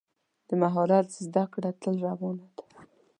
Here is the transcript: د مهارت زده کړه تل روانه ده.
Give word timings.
د 0.47 0.49
مهارت 0.61 1.07
زده 1.25 1.43
کړه 1.53 1.71
تل 1.81 1.95
روانه 2.07 2.45
ده. 2.57 2.63